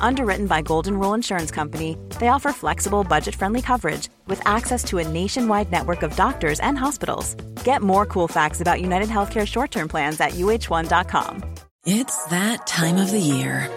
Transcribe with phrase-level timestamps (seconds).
[0.00, 4.98] Underwritten by Golden Rule Insurance Company, they offer flexible, budget friendly coverage with access to
[4.98, 7.34] a nationwide network of doctors and hospitals.
[7.64, 11.44] Get more cool facts about United Healthcare short term plans at uh1.com.
[11.86, 13.70] It's that time of the year.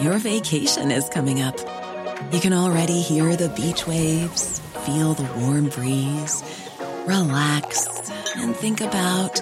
[0.00, 1.56] Your vacation is coming up.
[2.32, 6.42] You can already hear the beach waves, feel the warm breeze
[7.08, 9.40] relax, and think about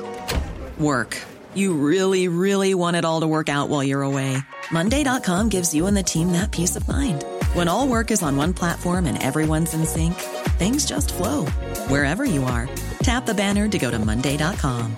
[0.79, 1.21] work.
[1.55, 4.39] You really, really want it all to work out while you're away.
[4.71, 7.25] Monday.com gives you and the team that peace of mind.
[7.55, 10.15] When all work is on one platform and everyone's in sync,
[10.59, 11.47] things just flow
[11.89, 12.69] wherever you are.
[13.01, 14.97] Tap the banner to go to Monday.com.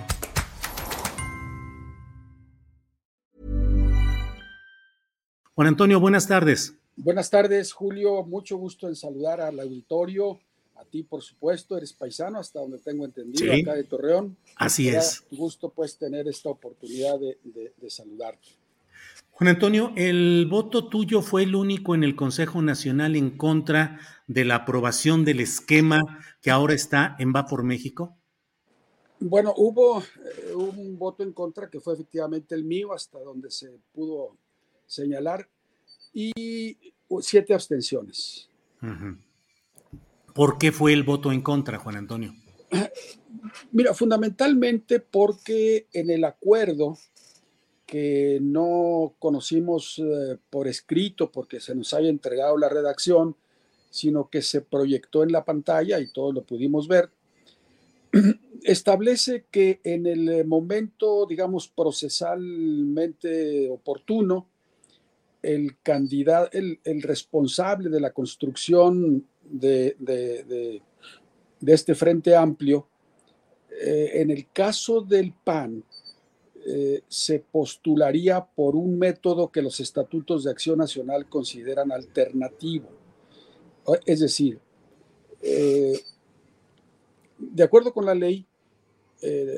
[5.55, 6.75] Juan Antonio, buenas tardes.
[6.97, 8.23] Buenas tardes, Julio.
[8.25, 10.39] Mucho gusto en saludar al auditorio
[10.79, 14.37] a ti, por supuesto, eres paisano, hasta donde tengo entendido, acá de Torreón.
[14.57, 15.25] Así es.
[15.31, 18.49] Gusto, pues, tener esta oportunidad de, saludarte.
[19.39, 24.45] Juan Antonio, ¿el voto tuyo fue el único en el Consejo Nacional en contra de
[24.45, 26.01] la aprobación del esquema
[26.43, 28.17] que ahora está en Va por México?
[29.21, 33.71] Bueno, hubo eh, un voto en contra que fue efectivamente el mío, hasta donde se
[33.93, 34.37] pudo
[34.89, 35.49] señalar,
[36.13, 36.77] y
[37.21, 38.51] siete abstenciones.
[40.35, 42.35] ¿Por qué fue el voto en contra, Juan Antonio?
[43.71, 46.99] Mira, fundamentalmente porque en el acuerdo
[47.89, 53.35] que no conocimos eh, por escrito porque se nos haya entregado la redacción,
[53.89, 57.09] sino que se proyectó en la pantalla y todos lo pudimos ver,
[58.63, 64.47] establece que en el momento, digamos, procesalmente oportuno,
[65.41, 65.79] el,
[66.85, 70.83] el responsable de la construcción de,
[71.67, 72.87] este Frente Amplio,
[73.71, 75.85] eh, en el caso del PAN,
[76.71, 82.89] eh, se postularía por un método que los estatutos de acción nacional consideran alternativo.
[84.05, 84.59] Es decir,
[85.43, 85.99] eh,
[87.39, 88.47] de acuerdo con la ley,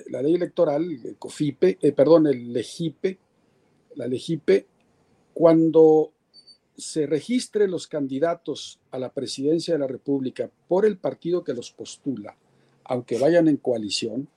[0.06, 3.18] la ley electoral, el COFIPE, perdón, el LEGIPE,
[3.96, 4.66] la LEGIPE,
[5.34, 6.12] cuando
[6.80, 11.70] se registren los candidatos a la presidencia de la República por el partido que los
[11.70, 12.36] postula,
[12.84, 14.28] aunque vayan en coalición,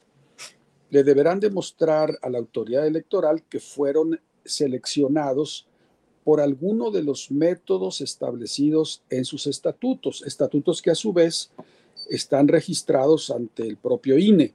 [0.94, 5.66] le deberán demostrar a la autoridad electoral que fueron seleccionados
[6.24, 11.50] por alguno de los métodos establecidos en sus estatutos, estatutos que a su vez
[12.12, 14.54] están registrados ante el propio INE.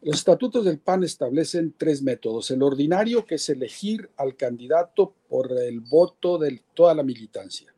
[0.00, 2.50] Los estatutos del PAN establecen tres métodos.
[2.50, 7.72] El ordinario, que es elegir al candidato por el voto de toda la militancia.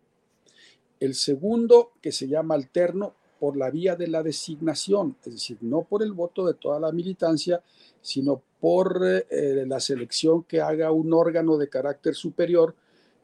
[0.99, 5.83] El segundo, que se llama alterno, por la vía de la designación, es decir, no
[5.83, 7.63] por el voto de toda la militancia,
[8.01, 12.75] sino por eh, la selección que haga un órgano de carácter superior,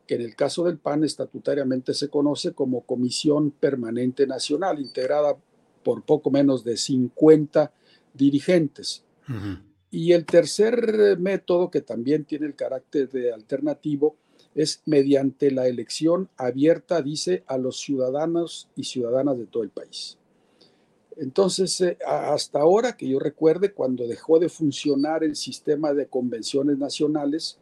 [0.07, 5.35] que en el caso del PAN estatutariamente se conoce como Comisión Permanente Nacional, integrada
[5.83, 7.73] por poco menos de 50
[8.13, 9.03] dirigentes.
[9.91, 14.17] Y el tercer método, que también tiene el carácter de alternativo,
[14.55, 20.19] es mediante la elección abierta, dice, a los ciudadanos y ciudadanas de todo el país.
[21.17, 26.79] Entonces, eh, hasta ahora que yo recuerde, cuando dejó de funcionar el sistema de convenciones
[26.79, 27.59] nacionales,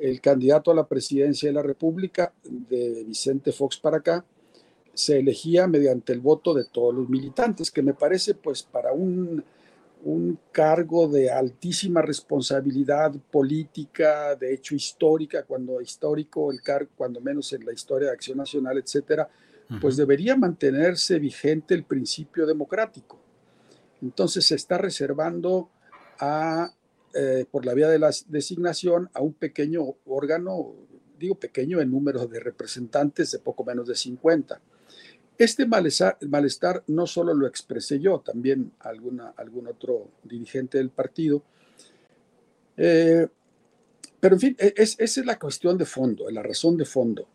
[0.00, 4.24] el candidato a la presidencia de la República, de Vicente Fox para acá,
[4.94, 9.42] se elegía mediante el voto de todos los militantes, que me parece, pues, para un
[10.04, 17.52] un cargo de altísima responsabilidad política, de hecho histórica, cuando histórico el cargo, cuando menos
[17.52, 19.28] en la historia de Acción Nacional, etcétera,
[19.80, 23.18] pues debería mantenerse vigente el principio democrático.
[24.02, 25.70] Entonces se está reservando
[26.18, 26.70] a,
[27.14, 30.74] eh, por la vía de la designación a un pequeño órgano,
[31.18, 34.60] digo pequeño en número de representantes de poco menos de 50
[35.44, 41.42] este malestar, no solo lo expresé yo, también alguna, algún otro dirigente del partido.
[42.76, 43.26] Eh,
[44.20, 47.26] pero en fin, e, esa es la cuestión de fondo, la razón de fondo.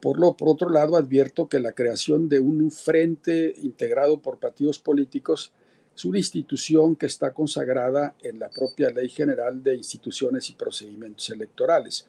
[0.00, 4.78] Por, lo, por otro lado, advierto que la creación de un frente integrado por partidos
[4.78, 5.52] políticos
[5.96, 11.30] es una institución que está consagrada en la propia Ley General de Instituciones y Procedimientos
[11.30, 12.06] Electorales.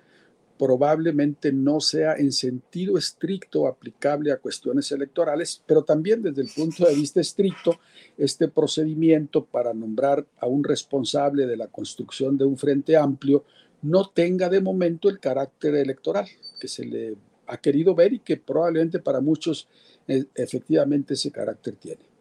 [0.57, 6.85] Probablemente no sea en sentido estricto aplicable a cuestiones electorales, pero también desde el punto
[6.85, 7.79] de vista estricto,
[8.17, 13.43] este procedimiento para nombrar a un responsable de la construcción de un frente amplio
[13.81, 16.27] no tenga de momento el carácter electoral
[16.59, 17.15] que se le
[17.47, 19.67] ha querido ver y que probablemente para muchos
[20.07, 22.14] eh, efectivamente ese carácter tiene.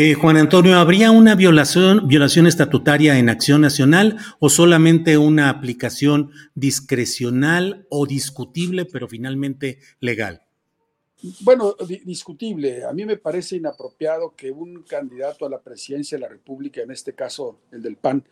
[0.00, 6.30] Eh, Juan Antonio, ¿habría una violación, violación estatutaria en Acción Nacional o solamente una aplicación
[6.54, 10.44] discrecional o discutible, pero finalmente legal?
[11.40, 11.74] Bueno,
[12.04, 12.84] discutible.
[12.84, 16.92] A mí me parece inapropiado que un candidato a la presidencia de la República, en
[16.92, 18.22] este caso el del PAN,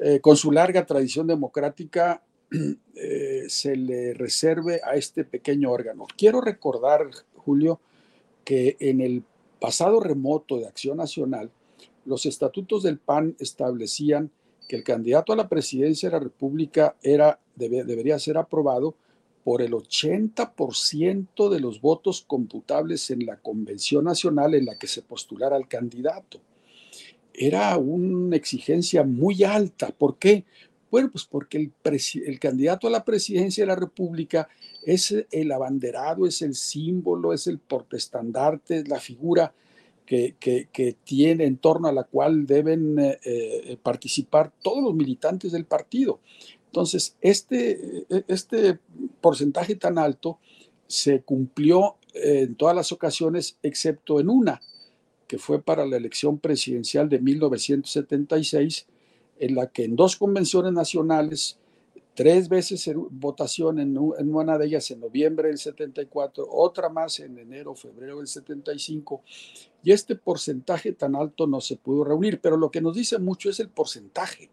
[0.00, 2.22] eh, con su larga tradición democrática,
[2.94, 6.06] eh, se le reserve a este pequeño órgano.
[6.16, 7.80] Quiero recordar, Julio,
[8.44, 9.24] que en el
[9.64, 11.50] pasado remoto de Acción Nacional,
[12.04, 14.30] los estatutos del PAN establecían
[14.68, 16.94] que el candidato a la presidencia de la República
[17.56, 18.94] debería ser aprobado
[19.42, 25.00] por el 80% de los votos computables en la Convención Nacional en la que se
[25.00, 26.40] postulara el candidato.
[27.32, 29.88] Era una exigencia muy alta.
[29.96, 30.44] ¿Por qué?
[30.90, 34.46] Bueno, pues porque el, candidato a la presidencia de la República
[34.86, 39.52] es el abanderado, es el símbolo, es el portestandarte, es la figura
[40.06, 45.64] que, tiene en torno a la cual deben eh, eh, participar todos los militantes del
[45.64, 46.20] partido.
[46.66, 48.78] Entonces, este, e, este
[49.20, 50.38] porcentaje tan alto
[50.86, 54.60] se cumplió en todas las ocasiones, excepto en una,
[55.26, 58.86] que fue para la elección presidencial de 1976,
[59.40, 61.58] en la que en dos convenciones nacionales,
[62.14, 67.38] tres veces en votación, en, una de ellas en noviembre del 74, otra más en
[67.38, 69.22] enero, febrero del 75,
[69.82, 73.50] y este porcentaje tan alto no se pudo reunir, pero lo que nos dice mucho
[73.50, 74.50] es el porcentaje.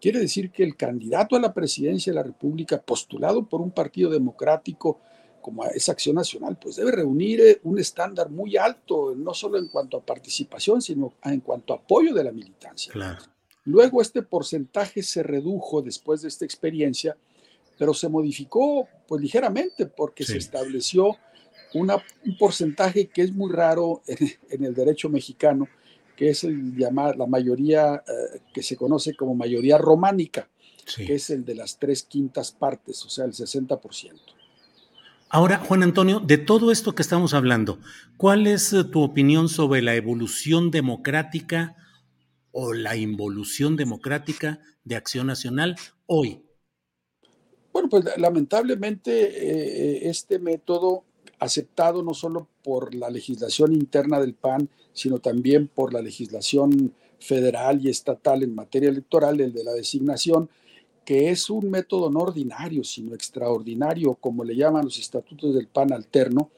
[0.00, 4.10] Quiere decir que el candidato a la presidencia de la República, postulado por un partido
[4.10, 5.00] democrático,
[5.40, 9.68] como es Acción Nacional, pues debe reunir eh, un estándar muy alto, no solo en
[9.68, 12.92] cuanto a participación, sino en cuanto a apoyo de la militancia.
[12.92, 13.22] Claro.
[13.64, 17.16] Luego este porcentaje se redujo después de esta experiencia,
[17.78, 21.16] pero se modificó pues ligeramente porque se estableció
[21.74, 25.68] una, un porcentaje que es muy raro en, el derecho mexicano,
[26.16, 30.48] que es el llamar la mayoría eh, que se conoce como mayoría románica,
[30.96, 33.80] que es el de las tres quintas partes, o sea, el 60%.
[35.32, 37.78] Ahora, Juan Antonio, de todo esto que estamos hablando,
[38.16, 41.76] ¿cuál es eh, tu opinión sobre la evolución democrática
[42.52, 45.76] o la involución democrática de Acción Nacional
[46.06, 46.42] hoy?
[47.72, 51.04] Bueno, pues lamentablemente eh, este método
[51.38, 57.84] aceptado no solo por la legislación interna del PAN, sino también por la legislación federal
[57.84, 60.50] y estatal en materia electoral, el de la designación,
[61.04, 65.92] que es un método no ordinario, sino extraordinario, como le llaman los estatutos del PAN
[65.92, 66.50] alterno,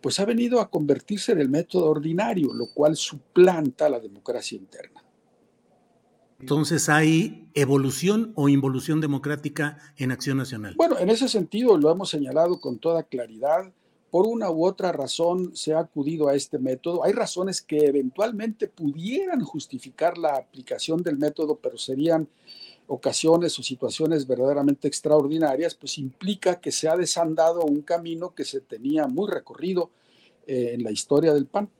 [0.00, 5.02] pues ha venido a convertirse en el método ordinario, lo cual suplanta la democracia interna.
[6.42, 10.74] Entonces, ¿hay evolución o involución democrática en Acción Nacional?
[10.76, 13.72] Bueno, en ese sentido lo hemos señalado con toda claridad.
[14.10, 17.04] Por una u otra razón se ha acudido a este método.
[17.04, 22.26] Hay razones que eventualmente pudieran justificar la aplicación del método, pero serían
[22.88, 28.60] ocasiones o situaciones verdaderamente extraordinarias, pues implica que se ha desandado un camino que se
[28.60, 29.90] tenía muy recorrido
[30.48, 31.70] eh, en la historia del PAN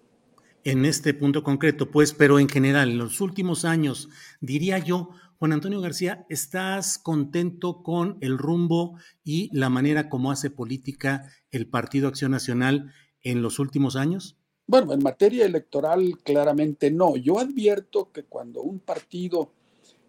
[0.65, 4.09] en este punto concreto, pues, pero en general, en los últimos años,
[4.41, 10.51] diría yo, Juan Antonio García, ¿estás contento con el rumbo y la manera como hace
[10.51, 12.93] política el Partido Acción Nacional
[13.23, 14.37] en los últimos años?
[14.67, 17.17] Bueno, en materia electoral claramente no.
[17.17, 19.51] Yo advierto que cuando un partido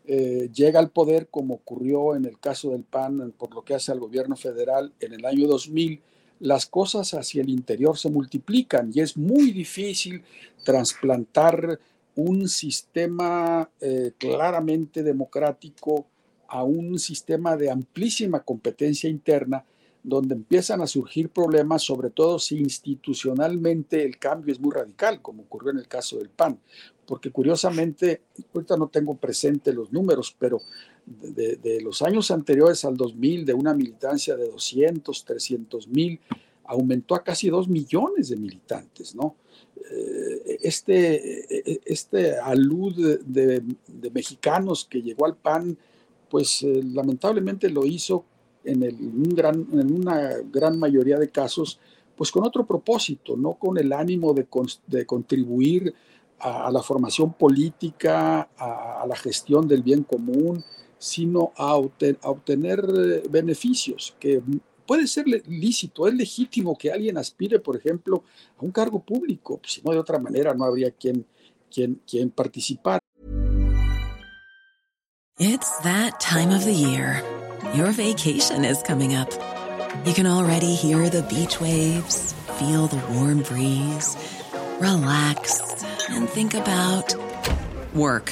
[0.05, 3.91] eh, llega al poder, como ocurrió en el caso del PAN, por lo que hace
[3.91, 6.01] al gobierno federal en el año 2000,
[6.43, 10.23] las cosas hacia el interior se multiplican y es muy difícil
[10.65, 11.79] trasplantar
[12.15, 16.05] un sistema eh, claramente democrático
[16.49, 19.63] a un sistema de amplísima competencia interna
[20.03, 25.43] donde empiezan a surgir problemas, sobre todo si institucionalmente el cambio es muy radical, como
[25.43, 26.59] ocurrió en el caso del PAN.
[27.07, 28.21] Porque curiosamente,
[28.53, 30.59] ahorita no tengo presente los números, pero
[31.05, 36.19] de, los años anteriores al 2000, de una militancia de 200, 300 mil,
[36.65, 39.35] aumentó a casi 2 millones de militantes, ¿no?
[39.91, 43.63] Eh, este, este alud de,
[44.13, 45.77] mexicanos que llegó al PAN,
[46.29, 48.25] pues eh, lamentablemente lo hizo
[48.63, 48.95] en, el,
[49.35, 51.79] gran, en una gran mayoría de casos,
[52.15, 54.47] pues con otro propósito, no con el ánimo de,
[54.87, 55.93] de contribuir
[56.39, 60.63] a, la formación política, a, la gestión del bien común,
[61.03, 64.41] sino a, obtener eh, beneficios, que
[64.85, 68.23] puede ser lícito, es legítimo que alguien aspire, por ejemplo,
[68.57, 71.25] a un cargo público, si no de otra manera no habría quien,
[71.69, 73.01] quien, quien participar.
[75.39, 77.21] It's that time of the year.
[77.75, 79.29] Your vacation is coming up.
[80.05, 84.15] You can already hear the beach waves, feel the warm breeze,
[84.79, 85.59] relax
[86.09, 87.13] and think about
[87.93, 88.31] work.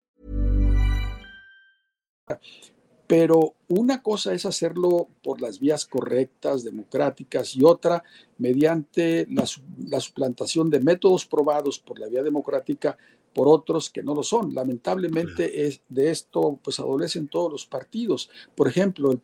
[3.07, 8.03] Pero una cosa es hacerlo por las vías correctas, democráticas, y otra
[8.37, 9.43] mediante la,
[9.85, 12.97] la suplantación de métodos probados por la vía democrática
[13.33, 14.53] por otros que no lo son.
[14.53, 18.29] Lamentablemente es, de esto pues adolecen todos los partidos.
[18.55, 19.19] Por ejemplo,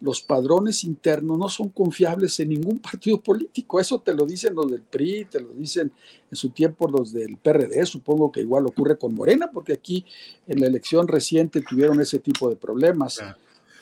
[0.00, 3.80] los padrones internos no son confiables en ningún partido político.
[3.80, 5.92] Eso te lo dicen los del PRI, te lo dicen
[6.30, 7.84] en su tiempo los del PRD.
[7.86, 10.04] Supongo que igual ocurre con Morena, porque aquí
[10.46, 13.20] en la elección reciente tuvieron ese tipo de problemas.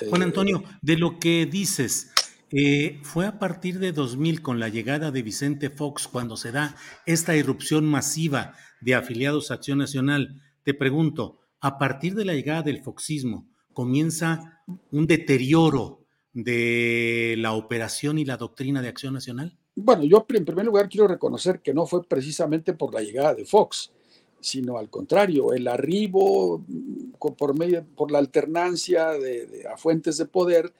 [0.08, 2.10] Juan Antonio, de lo que dices,
[2.50, 6.76] eh, fue a partir de 2000 con la llegada de Vicente Fox cuando se da
[7.06, 10.42] esta irrupción masiva de afiliados a Acción Nacional.
[10.62, 16.00] Te pregunto, a partir de la llegada del foxismo, ¿comienza un deterioro
[16.32, 19.56] de la operación y la doctrina de Acción Nacional?
[19.74, 23.44] Bueno, yo en primer lugar quiero reconocer que no fue precisamente por la llegada de
[23.44, 23.92] Fox,
[24.40, 30.26] sino al contrario, el arribo mm, por, medio, por la alternancia de, a fuentes de
[30.26, 30.72] poder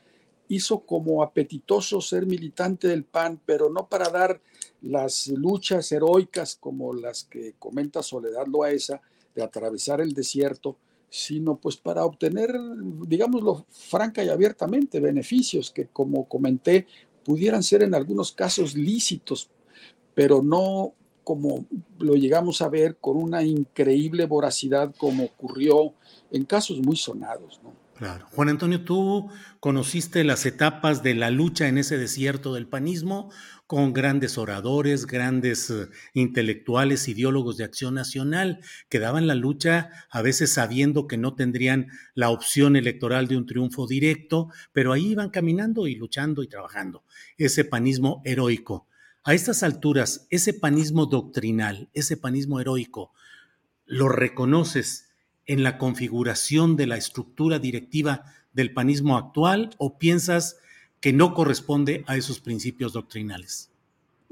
[0.48, 4.40] hizo como apetitoso ser militante del PAN, pero no para dar
[4.82, 9.00] las luchas heroicas como las que comenta Soledad Loaesa
[9.34, 10.76] de atravesar el desierto,
[11.12, 12.58] sino pues para obtener,
[13.06, 16.86] digámoslo franca y abiertamente, beneficios que como comenté
[17.22, 19.50] pudieran ser en algunos casos lícitos,
[20.14, 21.66] pero no como
[21.98, 25.92] lo llegamos a ver con una increíble voracidad como ocurrió
[26.30, 27.60] en casos muy sonados.
[27.62, 27.74] ¿no?
[27.96, 28.26] Claro.
[28.30, 29.30] Juan Antonio, tú
[29.60, 33.30] conociste las etapas de la lucha en ese desierto del panismo
[33.66, 40.20] con grandes oradores, grandes eh, intelectuales, ideólogos de acción nacional, que daban la lucha a
[40.20, 45.30] veces sabiendo que no tendrían la opción electoral de un triunfo directo, pero ahí iban
[45.30, 47.04] caminando y luchando y trabajando.
[47.38, 48.88] Ese panismo heroico.
[49.22, 53.12] A estas alturas, ese panismo doctrinal, ese panismo heroico,
[53.86, 55.11] ¿lo reconoces?
[55.46, 60.58] En la configuración de la estructura directiva del panismo actual o piensas
[61.00, 63.72] que no corresponde a esos principios doctrinales?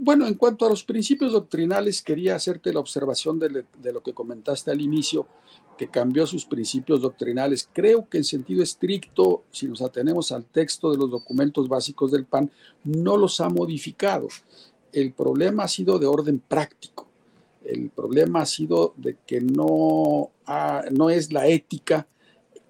[0.03, 4.71] Bueno, en cuanto a los principios doctrinales, quería hacerte la observación de, lo que comentaste
[4.71, 5.27] al inicio,
[5.77, 7.69] que cambió sus principios doctrinales.
[7.71, 12.25] Creo que en sentido estricto, si nos atenemos al texto de los documentos básicos del
[12.25, 12.51] PAN,
[12.83, 14.29] no los ha modificado.
[14.91, 17.10] El problema ha sido de orden práctico.
[17.65, 20.31] El problema ha sido de que no,
[20.91, 22.07] no es la ética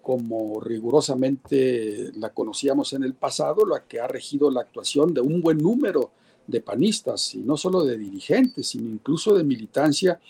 [0.02, 5.40] como rigurosamente la conocíamos en el pasado, la que ha regido la actuación de un
[5.40, 6.10] buen número
[6.46, 10.20] de panistas, y no solo de dirigentes, sino incluso de militancia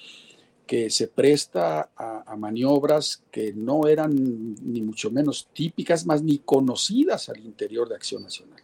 [0.67, 4.14] que se presta a, maniobras que no eran
[4.62, 8.61] ni mucho menos típicas, más ni conocidas al interior de Acción Nacional.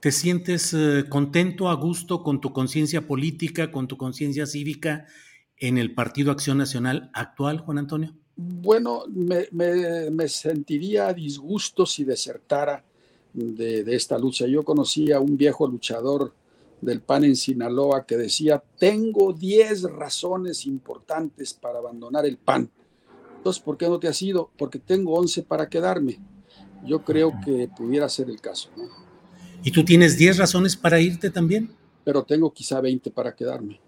[0.00, 5.06] ¿Te sientes eh, contento, a gusto con tu conciencia política, con tu conciencia cívica
[5.58, 8.14] en el Partido Acción Nacional actual, Juan Antonio?
[8.34, 12.82] Bueno, me, sentiría a disgusto si desertara
[13.34, 14.46] de, esta lucha.
[14.46, 16.32] Yo conocí a un viejo luchador
[16.80, 22.70] del PAN en Sinaloa que decía, tengo 10 razones importantes para abandonar el PAN.
[23.36, 24.50] Entonces, ¿por qué no te has ido?
[24.56, 26.18] Porque tengo 11 para quedarme.
[26.86, 28.70] Yo creo que pudiera ser el caso.
[29.62, 31.70] ¿Y tú tienes 10 razones para irte también?
[32.04, 33.80] Pero tengo quizá 20 para quedarme.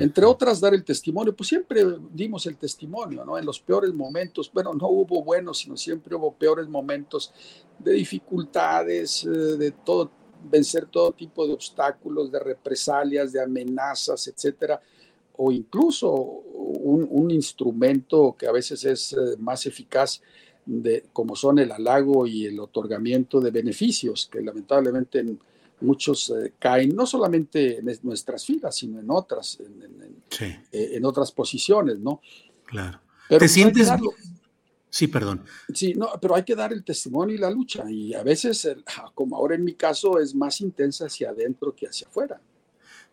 [0.00, 3.36] Entre otras, dar el testimonio, pues siempre dimos el testimonio, ¿no?
[3.36, 7.32] En los peores momentos, bueno, no hubo buenos, sino siempre hubo peores momentos
[7.78, 10.10] de dificultades, eh, de todo,
[10.50, 14.80] vencer todo tipo de obstáculos, de represalias, de amenazas, etcétera,
[15.36, 20.22] o incluso un, instrumento que a veces es eh, más eficaz
[20.66, 25.24] de, como son el halago y el otorgamiento de beneficios, que lamentablemente
[25.80, 30.22] muchos eh, caen no solamente en nuestras filas, sino en otras, en,
[30.72, 32.20] eh, otras posiciones, ¿no?
[32.64, 33.00] Claro.
[33.28, 33.88] Pero ¿Te sientes...
[34.88, 35.44] Sí, perdón.
[35.74, 37.84] Sí, no, pero hay que dar el testimonio y la lucha.
[37.90, 38.66] Y a veces,
[39.14, 42.40] como ahora en mi caso, es más intensa hacia adentro que hacia afuera.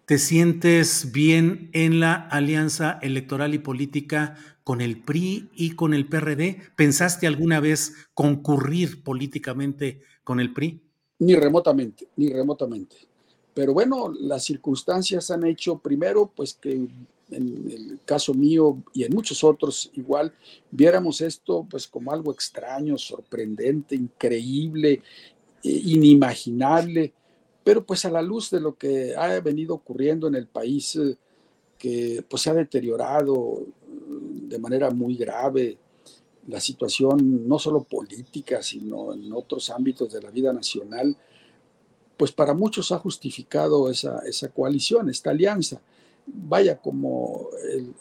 [0.05, 6.07] ¿Te sientes bien en la alianza electoral y política con el PRI y con el
[6.07, 6.61] PRD?
[6.75, 10.81] ¿Pensaste alguna vez concurrir políticamente con el PRI?
[11.19, 12.95] Ni remotamente, ni remotamente.
[13.53, 16.87] Pero bueno, las circunstancias han hecho primero, pues que
[17.29, 20.33] en el caso mío y en muchos otros igual,
[20.71, 25.01] viéramos esto pues como algo extraño, sorprendente, increíble,
[25.63, 27.13] inimaginable,
[27.63, 31.15] pero pues a la luz de lo que ha venido ocurriendo en el país, eh,
[31.77, 33.65] que pues se ha deteriorado
[34.53, 35.77] de manera muy grave
[36.47, 41.17] la situación no solo política, sino en otros ámbitos de la vida nacional,
[42.17, 45.81] pues para muchos ha justificado esa, esa coalición, esta alianza.
[46.25, 47.49] Vaya como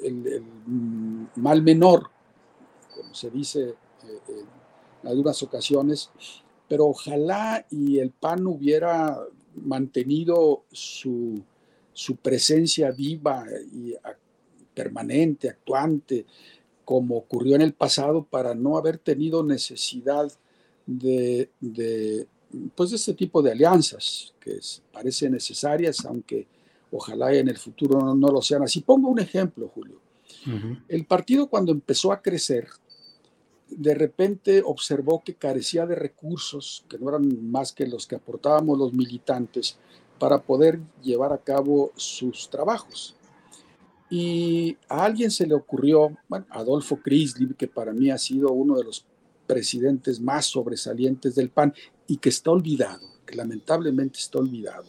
[0.02, 0.44] el,
[1.36, 2.10] mal menor,
[2.94, 4.44] como se dice eh,
[5.02, 6.10] en algunas ocasiones,
[6.68, 9.18] pero ojalá y el PAN hubiera
[9.54, 11.42] mantenido su,
[12.22, 13.94] presencia viva y
[14.74, 16.26] permanente, actuante,
[16.84, 20.30] como ocurrió en el pasado, para no haber tenido necesidad
[20.86, 22.26] de, de
[22.74, 24.58] pues de este tipo de alianzas que
[24.92, 26.46] parecen necesarias, aunque
[26.92, 28.82] Ojalá en el futuro no, lo sean así.
[28.82, 29.98] Pongo un ejemplo, Julio.
[30.88, 32.68] El partido cuando empezó a crecer,
[33.68, 38.78] de repente observó que carecía de recursos, que no eran más que los que aportábamos
[38.78, 39.78] los militantes,
[40.18, 43.14] para poder llevar a cabo sus trabajos.
[44.14, 48.76] Y a alguien se le ocurrió, bueno, Adolfo Crislip, que para mí ha sido uno
[48.76, 49.06] de los
[49.46, 51.72] presidentes más sobresalientes del PAN
[52.06, 54.84] y que está olvidado, que lamentablemente está olvidado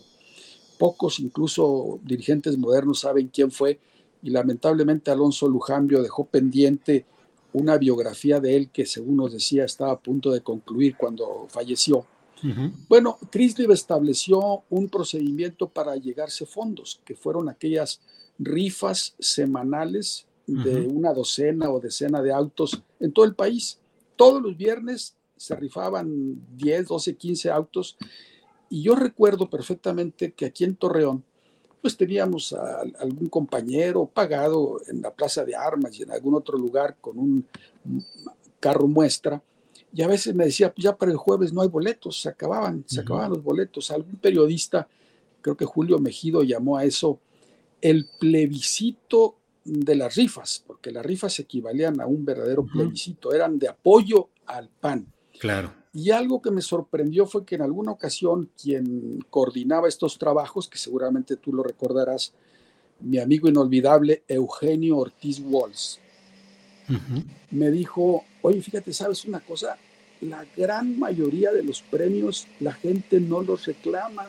[0.78, 3.80] Pocos, incluso dirigentes modernos, saben quién fue
[4.22, 7.06] y lamentablemente Alonso Lujambio dejó pendiente
[7.54, 12.06] una biografía de él que, según nos decía, estaba a punto de concluir cuando falleció.
[12.90, 18.02] Bueno, Crislev estableció un procedimiento para llegarse fondos, que fueron aquellas
[18.40, 23.80] rifas semanales de una docena o decena de autos en todo el país.
[24.16, 27.98] Todos los viernes se rifaban 10, 12, 15 autos
[28.74, 31.24] y yo recuerdo perfectamente que aquí en Torreón,
[31.80, 36.58] pues teníamos a, algún compañero pagado en la Plaza de Armas y en algún otro
[36.58, 37.46] lugar con un
[38.60, 39.44] carro muestra.
[39.94, 42.84] Y a veces me decía, pues ya para el jueves no hay boletos, se acababan,
[42.88, 43.92] se acababan los boletos.
[43.92, 44.88] Algún periodista,
[45.42, 47.20] creo que Julio Mejido llamó a eso
[47.84, 53.68] el plebiscito de las rifas, porque las rifas equivalían a un verdadero plebiscito, eran de
[53.68, 55.06] apoyo al PAN.
[55.38, 55.74] Claro.
[55.94, 60.78] Y algo que me sorprendió fue que en alguna ocasión quien coordinaba estos trabajos, que
[60.78, 62.34] seguramente tú lo recordarás,
[63.02, 66.00] mi amigo inolvidable Eugenio Ortiz Walls,
[67.52, 69.78] me dijo, oye, fíjate, ¿sabes una cosa?
[70.22, 74.28] La gran mayoría de los premios la gente no los reclama.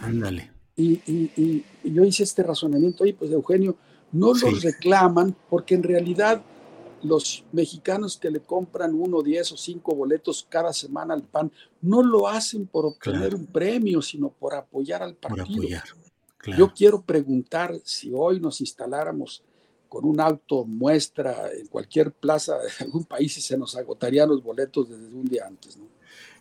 [0.00, 0.55] Ándale.
[0.76, 3.76] Y, yo hice este razonamiento, oye, pues Eugenio,
[4.12, 6.42] no los reclaman porque en realidad
[7.02, 12.02] los mexicanos que le compran uno, diez o cinco boletos cada semana al PAN no
[12.02, 15.62] lo hacen por obtener un premio, sino por apoyar al partido.
[16.56, 19.42] Yo quiero preguntar si hoy nos instaláramos
[19.88, 24.42] con un auto muestra en cualquier plaza de algún país y se nos agotarían los
[24.42, 25.76] boletos desde un día antes.
[25.76, 25.95] ¿no?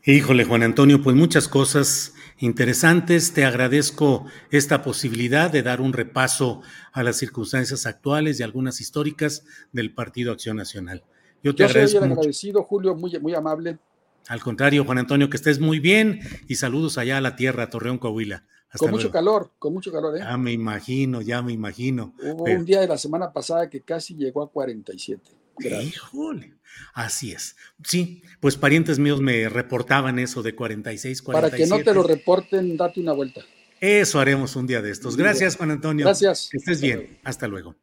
[0.07, 3.33] Híjole, Juan Antonio, pues muchas cosas interesantes.
[3.33, 6.61] Te agradezco esta posibilidad de dar un repaso
[6.93, 11.03] a las circunstancias actuales y algunas históricas del Partido Acción Nacional.
[11.41, 12.01] Yo te agradezco.
[12.01, 13.79] Soy agradecido, Julio, muy, muy amable.
[14.27, 17.97] Al contrario, Juan Antonio, que estés muy bien y saludos allá a la tierra, Torreón,
[17.97, 18.43] Coahuila.
[18.77, 20.19] con mucho calor, con mucho calor, ¿eh?
[20.19, 22.13] Ya me imagino, ya me imagino.
[22.21, 25.44] Hubo un día de la semana pasada que casi llegó a 47.
[25.59, 26.53] Híjole.
[26.93, 27.55] Así es.
[27.83, 31.51] Sí, pues parientes míos me reportaban eso de 46, 47.
[31.51, 33.41] Para que no te lo reporten, date una vuelta.
[33.79, 35.17] Eso haremos un día de estos.
[35.17, 36.05] Gracias, Juan Antonio.
[36.05, 36.49] Gracias.
[36.51, 37.19] Que estés bien.
[37.23, 37.75] Hasta luego.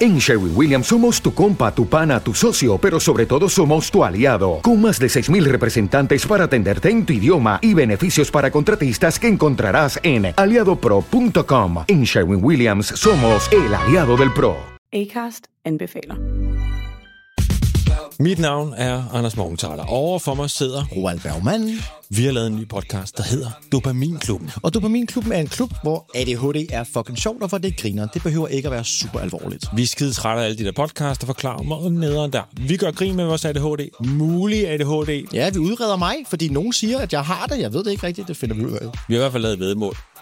[0.00, 4.02] En Sherwin Williams somos tu compa, tu pana, tu socio, pero sobre todo somos tu
[4.02, 9.18] aliado, con más de 6.000 representantes para atenderte en tu idioma y beneficios para contratistas
[9.18, 11.84] que encontrarás en aliadopro.com.
[11.86, 14.71] En Sherwin Williams somos el aliado del PRO.
[14.94, 15.80] ACAST en
[18.20, 19.84] Mit navn er Anders Morgenthaler.
[19.84, 21.70] Over for mig sidder Roald Bergmann.
[22.10, 24.50] Vi har lavet en ny podcast, der hedder Dopaminklubben.
[24.62, 28.06] Og Dopaminklubben er en klub, hvor ADHD er fucking sjovt, og hvor det griner.
[28.06, 29.64] Det behøver ikke at være super alvorligt.
[29.76, 32.42] Vi er skide trætte af alle de der podcasts, der forklarer mig nederen der.
[32.66, 33.88] Vi gør grin med vores ADHD.
[34.06, 35.28] Mulig ADHD.
[35.32, 37.58] Ja, vi udreder mig, fordi nogen siger, at jeg har det.
[37.58, 38.28] Jeg ved det ikke rigtigt.
[38.28, 38.86] Det finder vi ud af.
[39.08, 39.96] Vi har i hvert fald lavet vedmål.